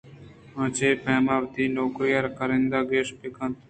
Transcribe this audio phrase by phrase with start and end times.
[0.61, 3.59] آ چے پیم وتی نوکری ءِ کاررَہبند ءَ گیشّنت بہ کنت